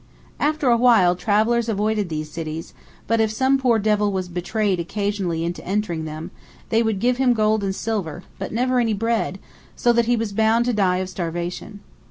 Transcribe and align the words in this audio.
After 0.39 0.67
a 0.71 0.77
while 0.77 1.15
travellers 1.15 1.69
avoided 1.69 2.09
these 2.09 2.31
cities, 2.31 2.73
but 3.05 3.21
if 3.21 3.29
some 3.29 3.59
poor 3.59 3.77
devil 3.77 4.11
was 4.11 4.29
betrayed 4.29 4.79
occasionally 4.79 5.45
into 5.45 5.63
entering 5.63 6.05
them, 6.05 6.31
they 6.69 6.81
would 6.81 6.99
give 6.99 7.17
him 7.17 7.33
gold 7.33 7.63
and 7.63 7.75
silver, 7.75 8.23
but 8.39 8.51
never 8.51 8.79
any 8.79 8.93
bread, 8.95 9.37
so 9.75 9.93
that 9.93 10.05
he 10.07 10.15
was 10.15 10.33
bound 10.33 10.65
to 10.65 10.73
die 10.73 10.97
of 10.97 11.09
starvation. 11.09 11.81